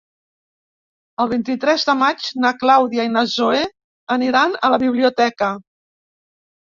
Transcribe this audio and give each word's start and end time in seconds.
El 1.25 1.27
vint-i-tres 1.33 1.83
de 1.89 1.93
maig 1.99 2.29
na 2.45 2.51
Clàudia 2.63 3.05
i 3.09 3.11
na 3.17 3.23
Zoè 3.33 3.59
aniran 4.15 4.57
a 4.69 4.73
la 4.75 4.81
biblioteca. 4.85 5.51